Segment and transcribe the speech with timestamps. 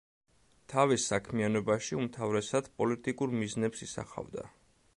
[0.71, 4.47] თავის საქმიანობაში უმთავრესად პოლიტიკურ მიზნებს ისახავდა.